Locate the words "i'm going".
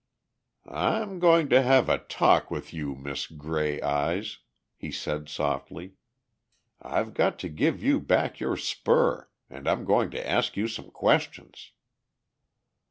0.67-1.47, 9.69-10.09